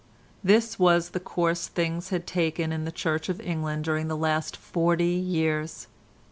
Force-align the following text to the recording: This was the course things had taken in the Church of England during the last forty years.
This 0.43 0.79
was 0.79 1.09
the 1.11 1.19
course 1.19 1.67
things 1.67 2.09
had 2.09 2.25
taken 2.25 2.71
in 2.71 2.85
the 2.85 2.91
Church 2.91 3.29
of 3.29 3.39
England 3.39 3.83
during 3.85 4.07
the 4.07 4.17
last 4.17 4.57
forty 4.57 5.05
years. 5.13 5.85